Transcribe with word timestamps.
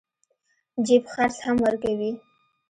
جيب 0.87 1.03
خرڅ 1.13 1.35
هم 1.45 1.55
ورکوي. 1.65 2.11